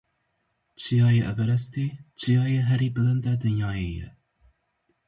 Çiyayê 0.81 1.23
Everestê, 1.31 1.85
çiyayê 2.19 2.61
herî 2.69 2.89
bilind 2.95 3.23
ê 3.31 3.35
dinyayê 3.43 3.89
ye. 3.97 4.09